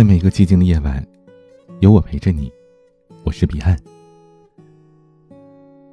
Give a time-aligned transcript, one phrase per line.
[0.00, 1.06] 在每一个寂静的夜晚，
[1.80, 2.50] 有我陪着你。
[3.22, 3.78] 我是彼岸。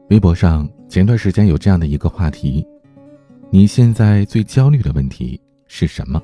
[0.10, 2.66] 微博上前段时间有这样的一个话题：
[3.50, 6.24] 你现在最焦虑的问题是什么？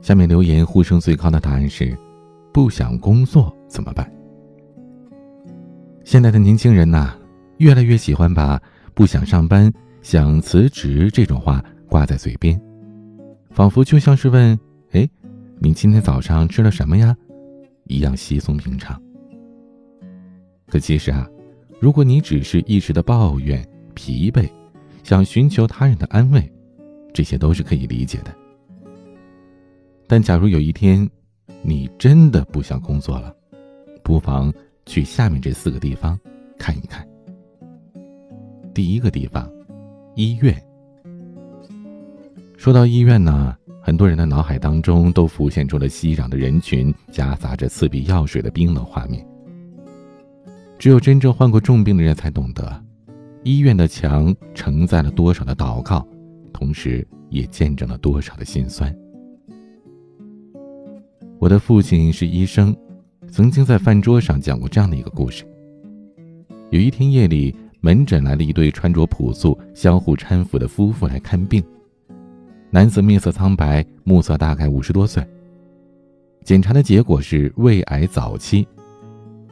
[0.00, 1.94] 下面留言呼声最高的答案是：
[2.54, 4.10] 不想工作怎么办？
[6.04, 7.18] 现在的年轻人呐，
[7.58, 8.58] 越来越喜欢把
[8.96, 9.70] “不想上班、
[10.00, 12.58] 想辞职”这种话挂在嘴边，
[13.50, 14.58] 仿佛就像是问：“。”
[15.64, 17.16] 你今天早上吃了什么呀？
[17.84, 19.00] 一样稀松平常。
[20.66, 21.26] 可其实啊，
[21.80, 24.46] 如果你只是一时的抱怨、疲惫，
[25.02, 26.52] 想寻求他人的安慰，
[27.14, 28.34] 这些都是可以理解的。
[30.06, 31.08] 但假如有一天，
[31.62, 33.34] 你真的不想工作了，
[34.02, 34.52] 不妨
[34.84, 36.20] 去下面这四个地方
[36.58, 37.08] 看一看。
[38.74, 39.50] 第一个地方，
[40.14, 40.54] 医院。
[42.54, 43.56] 说到医院呢。
[43.86, 49.22] 很多人的脑海当中都浮现出了熙攘的人群，夹杂着刺鼻药水的冰冷画面。
[50.78, 52.82] 只有真正患过重病的人才懂得，
[53.42, 56.02] 医院的墙承载了多少的祷告，
[56.50, 58.90] 同时也见证了多少的心酸。
[61.38, 62.74] 我的父亲是医生，
[63.28, 65.44] 曾经在饭桌上讲过这样的一个故事：
[66.70, 71.62] 有一天夜里，门诊来了一对穿着朴素、相互搀扶的夫妇来看病。
[72.74, 75.24] 男子面色苍白，目测大概五十多岁。
[76.42, 78.66] 检查的结果是胃癌早期，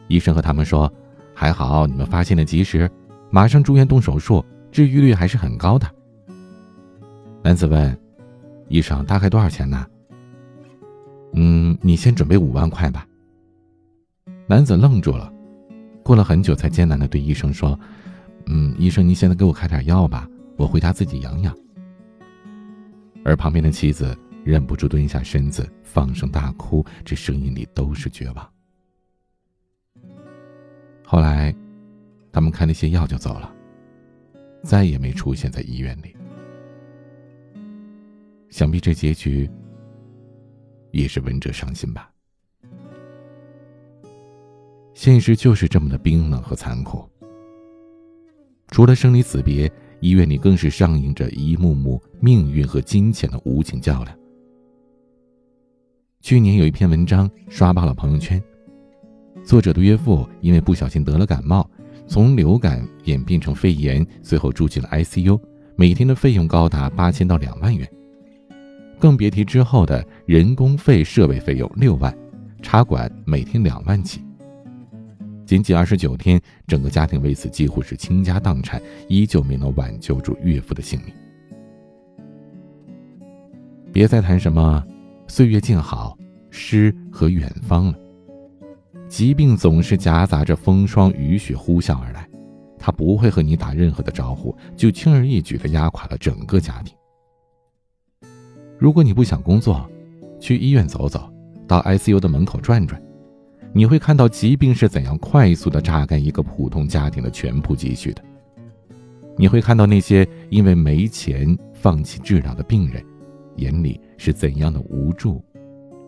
[0.09, 0.92] 医生和他们说
[1.33, 2.91] ：“还好你们发现的及时，
[3.31, 5.89] 马上住院动手术，治愈率还是很高的。”
[7.45, 7.97] 男子问
[8.67, 9.87] ：“医生，大概多少钱呢
[11.34, 13.06] ？”“嗯，你先准备五万块吧。”
[14.48, 15.33] 男子愣住了，
[16.03, 17.78] 过了很久才艰难地对医生说
[18.50, 21.56] ：“嗯，医生，您现在给我开点药吧，我回家自己养养。”
[23.25, 28.53] 而旁边的妻子忍不住蹲下身子，放声大哭，这声音里都是绝望。
[31.05, 31.55] 后来，
[32.33, 33.55] 他们开了些药就走了，
[34.65, 36.16] 再也没出现在医院里。
[38.50, 39.49] 想必这结局
[40.91, 42.10] 也是闻者伤心吧。
[44.94, 47.09] 现实就是这么的冰冷和残酷。
[48.69, 49.71] 除了生离死别。
[50.03, 54.19] 医院里更是上映着一幕幕命运和金钱的无情较量。
[56.21, 58.43] 去年有一篇文章刷爆了朋友圈，
[59.45, 61.71] 作者的岳父因为不小心得了感冒，
[62.09, 65.41] 从流感演变成肺炎，最后住进了 ICU，
[65.77, 67.89] 每天的费用高达八千到两万元，
[68.99, 72.13] 更别提之后的人工费、设备费用六万，
[72.61, 74.21] 插管每天两万起。
[75.44, 81.14] 仅仅二十九天，整个家庭为此几乎是倾家荡产，依旧没能挽救住岳父的性命。
[83.92, 84.82] 别再谈什么
[85.26, 86.16] 岁月静好、
[86.50, 87.94] 诗和远方了。
[89.08, 92.26] 疾病总是夹杂着风霜雨雪呼啸而来，
[92.78, 96.97] 他不会和你打任何的招呼，就轻而易举的压垮了整个家庭。
[98.78, 99.86] 如果你不想工作，
[100.41, 101.30] 去医院走走，
[101.69, 103.00] 到 ICU 的门口转转。
[103.75, 108.22] 你会看到疾病是怎样快速的榨干一个普通家庭的全部积蓄的。
[109.37, 113.03] 你会看到那些因为没钱放弃治疗的病人，
[113.56, 115.43] 眼里是怎样的无助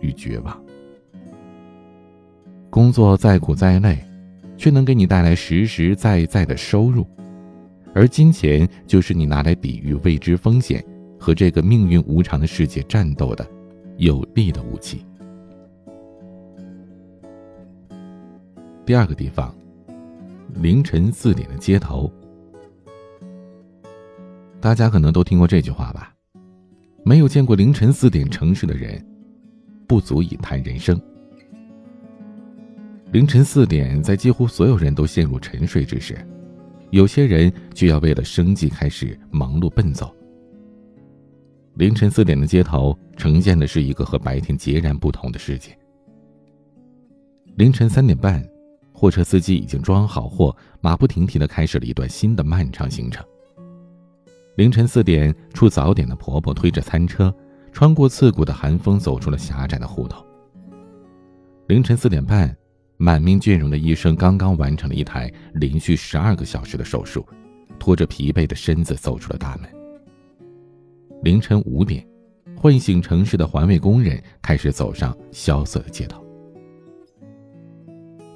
[0.00, 0.62] 与绝望。
[2.68, 3.98] 工作再苦再累，
[4.58, 7.06] 却能给你带来实实在在的收入，
[7.94, 10.84] 而金钱就是你拿来抵御未知风险
[11.18, 13.46] 和这个命运无常的世界战斗的
[13.96, 15.02] 有力的武器。
[18.86, 19.54] 第二个地方，
[20.56, 22.12] 凌晨四点的街头，
[24.60, 26.14] 大家可能都听过这句话吧？
[27.02, 29.02] 没有见过凌晨四点城市的人，
[29.86, 31.00] 不足以谈人生。
[33.10, 36.18] 凌晨四点，在几乎所有人都陷入沉睡之时，
[36.90, 40.14] 有些人却要为了生计开始忙碌奔走。
[41.76, 45.74] 凌晨四点的街头，呈现的是一个和白天截然不同的世界。
[47.56, 48.46] 凌晨三点半。
[49.04, 53.22] 货车司机已经装好货，马不停蹄地开始了一段新的漫长行程。
[54.56, 57.30] 凌晨四点，出早点的婆婆推着餐车，
[57.70, 60.24] 穿过刺骨的寒风，走出了狭窄的胡同。
[61.66, 62.56] 凌晨四点半，
[62.96, 67.28] 满面倦容的医生刚刚完成了一台连续十二个小时的手术，
[67.78, 69.68] 拖着疲惫的身子走出了大门。
[71.22, 72.02] 凌晨五点，
[72.56, 76.23] 唤醒城市的环卫工人开始走上萧瑟的街头。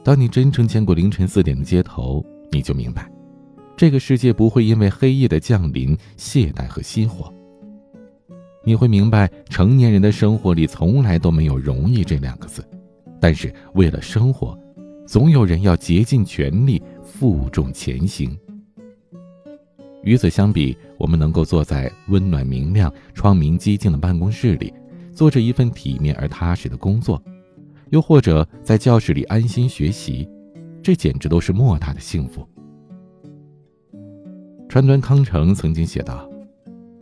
[0.08, 3.12] 当你真正见过凌晨四点的街头，你就明白，
[3.76, 7.30] 这个世界不会因为黑夜的降临懈怠和熄火。
[8.64, 12.66] 你会明白，成年人的生活里从来都没有容易这两个字。
[13.20, 14.58] 但是为了生活，
[15.06, 18.34] 总有人要竭尽全力负重前行。
[20.02, 24.72] 与此相比，我们能够坐在温暖明亮、窗明几净的办公室里，
[25.12, 27.22] 做着一份体面而踏实的工作，
[27.90, 30.28] 又或者在教室里安心学习，
[30.82, 32.46] 这简直都是莫大的幸福。
[34.68, 36.28] 川端康成曾经写道：“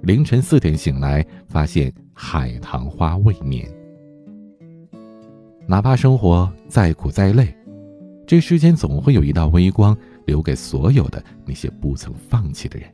[0.02, 3.68] 凌晨四点醒来，发现海棠花未眠。
[5.66, 7.52] 哪怕生活再苦再累，
[8.26, 9.96] 这世间总会有一道微光。”
[10.26, 12.92] 留给所有的那些不曾放弃的人。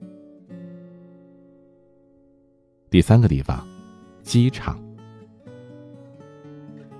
[2.90, 3.66] 第三个地方，
[4.22, 4.78] 机场。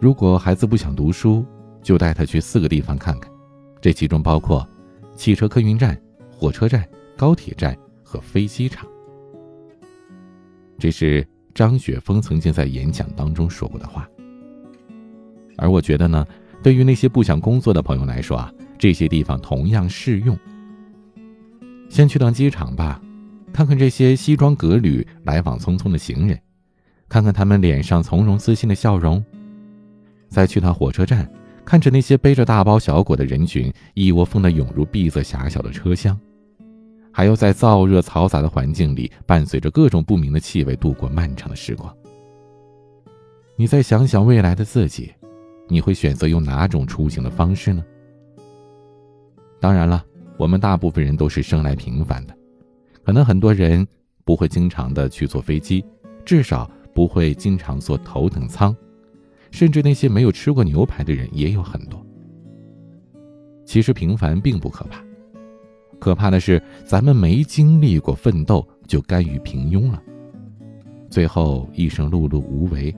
[0.03, 1.47] 如果孩子不想读书，
[1.81, 3.31] 就带他去四个地方看看，
[3.81, 4.69] 这其中包括
[5.15, 5.97] 汽车客运站、
[6.29, 6.85] 火车站、
[7.17, 8.85] 高铁站和飞机场。
[10.77, 14.09] 这是张雪峰曾经在演讲当中说过的话。
[15.57, 16.27] 而我觉得呢，
[16.65, 18.53] 对于那些不想工作的朋友来说啊。
[18.77, 20.37] 这些地方同样适用。
[21.89, 23.01] 先去趟机场吧，
[23.53, 26.37] 看看这些西装革履、来往匆匆的行人，
[27.09, 29.23] 看看他们脸上从容自信的笑容；
[30.33, 31.31] 再去趟火车站，
[31.63, 36.19] 看着那些背着大包小裹的人群一窝蜂的涌入闭塞狭小的车厢，
[37.13, 41.95] 还要在燥热嘈杂的环境里，伴随着各种不明的气味度过漫长的时光。
[43.57, 45.13] 你再想想未来的自己，
[45.69, 47.85] 你会选择用哪种出行的方式呢？
[49.61, 50.03] 当然了，
[50.39, 52.35] 我们大部分人都是生来平凡的，
[53.05, 53.87] 可能很多人
[54.25, 55.85] 不会经常的去坐飞机，
[56.25, 58.75] 至少不会经常坐头等舱，
[59.53, 62.05] 甚至那些没有吃过牛排的人也有很多。
[63.65, 65.01] 其实平凡并不可怕，
[66.01, 70.03] 可怕的是咱们没经历过奋斗就甘于平庸了，
[71.09, 72.93] 最后一生碌碌无为，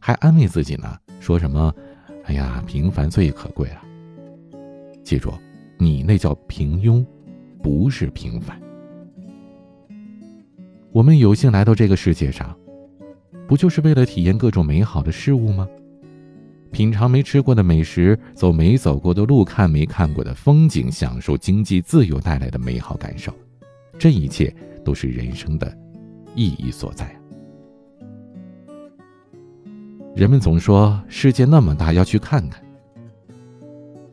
[0.00, 1.70] 还安慰自己呢，说什么
[2.24, 3.82] “哎呀，平凡最可贵了”。
[5.04, 5.30] 记住。
[5.82, 7.02] 你那叫平庸，
[7.62, 8.60] 不是平凡。
[10.92, 12.54] 我们有幸来到这个世界上，
[13.48, 15.66] 不就是为了体验各种美好的事物吗？
[16.70, 23.34] 品尝没吃过的美食，走没走过的路，看没看过的风景，享受经济自由带来的美好感受，
[23.98, 25.76] 这一切都是人生的
[26.34, 27.14] 意义所在
[30.14, 32.62] 人们总说世界那么大，要去看看。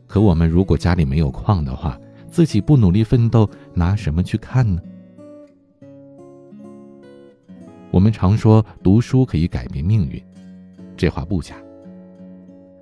[0.06, 1.98] 可我们如果家里没有矿的话，
[2.30, 4.80] 自己不努力奋斗，拿什么去看呢？
[7.90, 10.22] 我们常说读书可以改变命运，
[10.96, 11.54] 这话不假。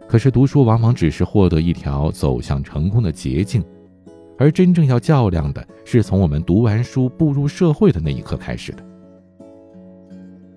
[0.08, 3.64] 可是读书往往只是获得一条走向成功的捷径，
[4.38, 8.85] 而真正要较量的是从我们读完书步入社会的那一刻开始的。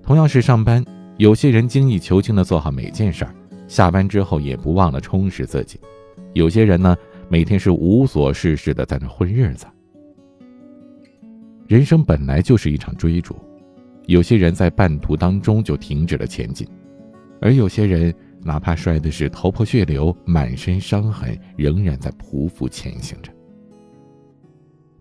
[0.03, 0.83] 同样是上班，
[1.17, 3.33] 有些人精益求精的做好每件事儿，
[3.67, 5.79] 下班之后也不忘了充实自己。
[6.33, 6.95] 有些人呢，
[7.27, 9.65] 每天是无所事事的在那混日子。
[11.67, 13.35] 人生本来就是一场追逐，
[14.05, 16.67] 有些人在半途当中就停止了前进，
[17.41, 23.31] 而有些人哪怕摔的是头破血流、满身伤痕，仍然在匍匐前行着。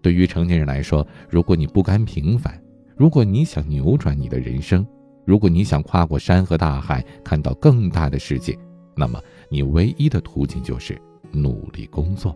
[0.00, 2.60] 对于成年人来说，如果你不甘平凡，
[2.96, 4.86] 如果你想扭转你的人生，
[5.24, 8.58] 如果你想跨过山和大海，看到更大的世界，
[8.96, 10.98] 那么你唯一的途径就是。
[11.30, 12.34] 努力工作。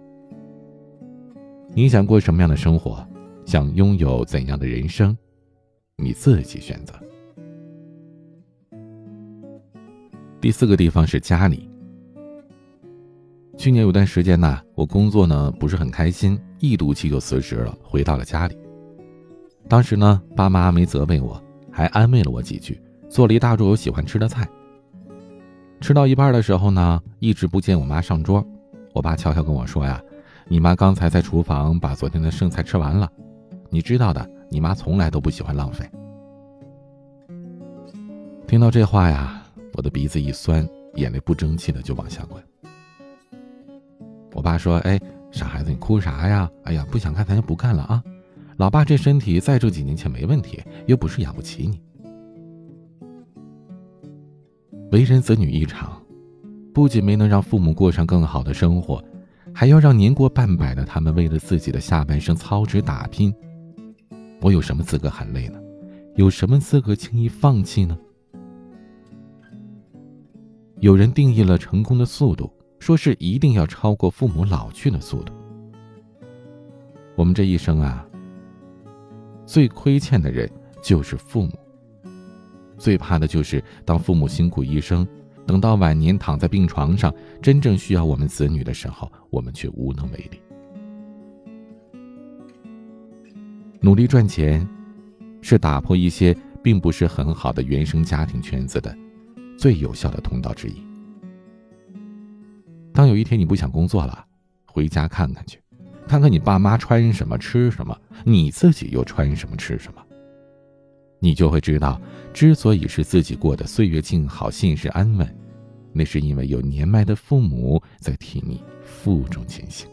[1.75, 3.03] 你想过什么样的生活？
[3.47, 5.17] 想拥有怎样的人生？
[5.97, 6.93] 你自己选择。
[10.43, 11.71] 第四个地方是家里。
[13.57, 18.59] 去年有段时间呢，我工作呢不是很开心，一赌气就辞职了，回到了家里。
[19.69, 24.45] 当时呢，爸妈没责备我，还安慰了我几句，做了一大桌我喜欢吃的菜。
[25.81, 28.45] 吃到一半的时候呢，一直不见我妈上桌。
[28.93, 30.03] 我爸悄悄跟我说呀
[30.49, 33.09] ：“你妈刚才在厨房把昨天的剩菜吃完了，
[33.71, 35.89] 你知道的，你妈从来都不喜欢浪费。”
[38.49, 39.42] 听到这话呀，
[39.75, 42.43] 我的鼻子一酸，眼泪不争气的就往下滚。
[44.33, 45.01] 我爸说：“哎，
[45.31, 46.51] 傻孩子，你哭啥呀？
[46.65, 48.03] 哎呀，不想干咱就不干了啊！
[48.57, 51.81] 老爸这身体再挣几年钱没问题，又不是养不起你。
[54.91, 55.99] 为人子女一场。”
[56.75, 59.05] 不仅没能让父母过上更好的生活，
[59.53, 63.31] 还要让年过半百的他们为了自己的下半生操持打拼。
[64.41, 65.61] 我有什么资格喊累呢？
[66.17, 67.95] 有什么资格轻易放弃呢？
[70.83, 75.33] 有人定义了成功的速度，说是一定要超过父母老去的速度。
[77.15, 78.05] 我们这一生啊，
[79.47, 80.51] 最亏欠的人
[80.83, 81.53] 就是父母，
[82.77, 85.07] 最怕的就是当父母辛苦一生，
[85.47, 90.41] 等到晚年躺在病床上，真正需要我们子女的时候，我们却无能为力。
[93.81, 94.69] 努力赚钱，
[95.43, 98.93] 是打破一些并不是很好的原生家庭圈子的
[99.59, 100.83] 最有效的通道之一。
[102.93, 104.25] 当有一天你不想工作了，
[104.67, 105.59] 回家看看去，
[106.07, 110.03] 看看你爸妈穿什么吃什么，你自己又穿什么吃什么。
[111.19, 112.01] 你就会知道，
[112.35, 115.37] 之所以是自己过得岁月静好、现实安稳，
[115.93, 119.89] 那是因为有年迈的父母在替你负重前行。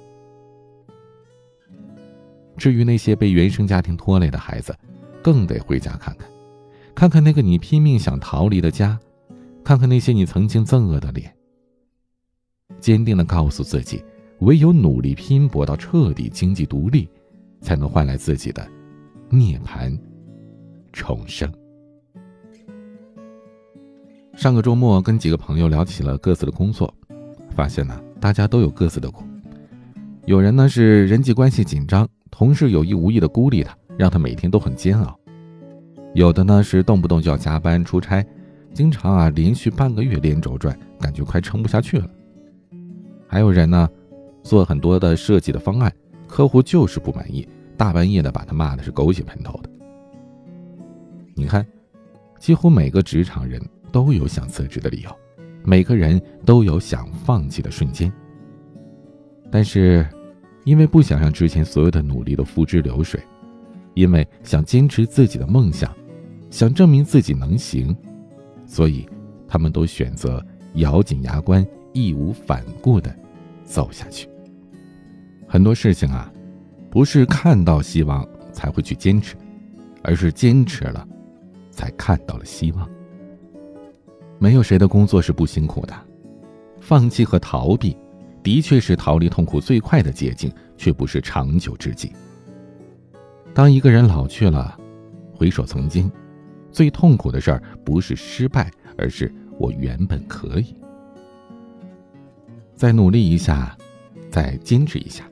[2.58, 4.76] 至于那些被原生家庭拖累的孩子，
[5.24, 6.28] 更得回家看看，
[6.96, 9.00] 看看那个你拼命想逃离的家，
[9.70, 11.32] 看看那些你曾经憎恶的脸。
[12.80, 14.04] 坚定的告诉自己，
[14.40, 17.08] 唯有努力拼搏到彻底经济独立，
[17.62, 18.68] 才能换来自己的
[19.30, 19.96] 涅槃。
[20.92, 21.48] 重生。
[24.34, 26.92] 上个周末跟几个朋友聊起了各自的工作，
[27.52, 29.24] 发现呢，大家都有各自的苦。
[30.26, 35.14] 有人呢是人际关系紧张，同事有意无意的孤立他，让他每天都很煎熬；
[36.16, 38.26] 有的呢是动不动就要加班出差，
[38.80, 42.10] 经常啊连续半个月连轴转，感觉快撑不下去了。
[43.28, 43.90] 还有人呢，
[44.42, 45.94] 做很多的设计的方案，
[46.30, 47.46] 客户就是不满意，
[47.76, 49.70] 大半夜的把他骂的是狗血喷头的。
[51.36, 51.68] 你看，
[52.40, 55.14] 几乎每个职场人都有想辞职的理由，
[55.66, 58.10] 每个人都有想放弃的瞬间。
[59.52, 60.08] 但是，
[60.64, 63.22] 因为不想让之前所有的努力都付之流水，
[63.94, 65.94] 因为想坚持自己的梦想，
[66.50, 67.94] 想证明自己能行，
[68.70, 69.06] 所以
[69.50, 70.42] 他们都选择
[70.76, 73.14] 咬紧牙关，义无反顾的
[73.66, 74.30] 走下去。
[75.46, 76.32] 很多事情啊，
[76.90, 79.36] 不是看到希望才会去坚持，
[80.04, 81.06] 而是坚持了。
[81.72, 82.90] 才看到了希望。
[84.38, 85.96] 没有谁的工作是不辛苦的，
[86.82, 87.96] 放弃和逃避，
[88.44, 92.12] 的确是逃离痛苦最快的捷径，却不是长久之计。
[93.54, 94.78] 当一个人老去了，
[95.34, 96.12] 回首曾经，
[96.72, 100.76] 最痛苦的事儿不是失败，而是我原本可以。
[102.76, 103.78] 再努力一下，
[104.30, 105.30] 再坚持一下，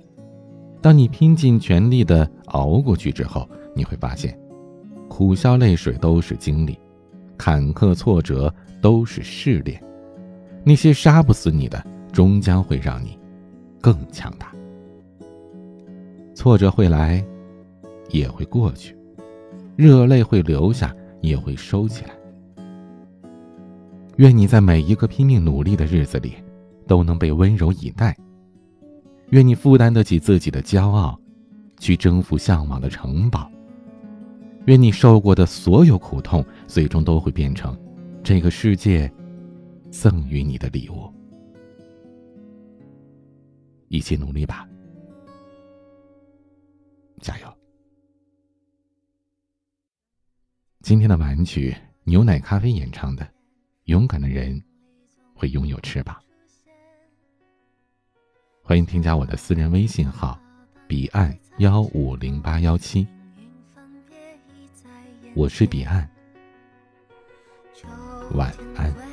[0.82, 4.38] 当你拼尽全力的熬过去之后，你会发现。
[5.08, 6.78] 苦笑泪水都是经历，
[7.38, 9.82] 坎坷挫折都是试炼。
[10.66, 13.18] 那些杀不死你的，终将会让你
[13.80, 14.52] 更强大。
[16.36, 17.26] 挫折会来，
[18.10, 18.94] 也会过去；
[19.78, 22.12] 热泪会流下，也会收起来。
[24.18, 26.34] 愿你在每一个拼命努力的日子里，
[26.88, 28.18] 都能被温柔以待。
[29.30, 31.20] 愿你负担得起自己的骄傲，
[31.80, 33.52] 去征服向往的城堡。
[34.66, 37.78] 愿你受过的所有苦痛，最终都会变成
[38.24, 39.12] 这个世界
[39.92, 41.12] 赠予你的礼物。
[43.88, 44.68] 一起努力吧，
[47.22, 47.57] 加油！
[50.88, 51.76] 今天的玩具，
[52.06, 53.26] 牛奶咖啡演唱的
[53.88, 54.64] 《勇敢的人
[55.36, 56.16] 会拥有翅膀》。
[58.64, 60.40] 欢迎添加我的私人微信号：
[60.88, 63.06] 彼岸幺五零八幺七。
[65.36, 66.10] 我是彼岸，
[68.32, 69.07] 晚安。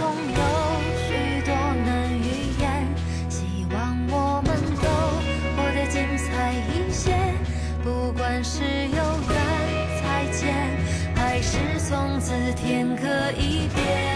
[0.00, 0.40] 总有
[1.06, 1.54] 许多
[1.84, 2.88] 难预言
[3.28, 4.88] 希望我们都
[5.54, 7.12] 活得精彩一些
[7.84, 8.96] 不管是有
[9.28, 9.36] 缘
[10.02, 10.56] 再见
[11.14, 14.09] 还是从此天各一边